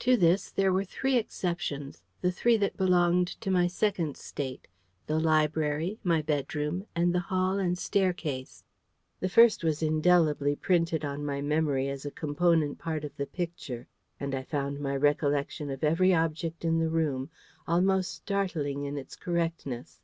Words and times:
To 0.00 0.14
this 0.14 0.50
there 0.50 0.74
were 0.74 0.84
three 0.84 1.16
exceptions 1.16 2.02
the 2.20 2.30
three 2.30 2.58
that 2.58 2.76
belonged 2.76 3.28
to 3.40 3.50
my 3.50 3.66
Second 3.66 4.14
State 4.18 4.68
the 5.06 5.18
library, 5.18 5.98
my 6.04 6.20
bedroom, 6.20 6.84
and 6.94 7.14
the 7.14 7.18
hall 7.32 7.58
and 7.58 7.78
staircase. 7.78 8.62
The 9.20 9.30
first 9.30 9.64
was 9.64 9.82
indelibly 9.82 10.54
printed 10.54 11.02
on 11.02 11.24
my 11.24 11.40
memory 11.40 11.88
as 11.88 12.04
a 12.04 12.10
component 12.10 12.78
part 12.78 13.04
of 13.04 13.16
the 13.16 13.26
Picture, 13.26 13.88
and 14.20 14.34
I 14.34 14.42
found 14.42 14.80
my 14.80 14.94
recollection 14.94 15.70
of 15.70 15.82
every 15.82 16.12
object 16.14 16.62
in 16.62 16.78
the 16.78 16.90
room 16.90 17.30
almost 17.66 18.12
startling 18.14 18.82
in 18.84 18.98
its 18.98 19.16
correctness. 19.16 20.02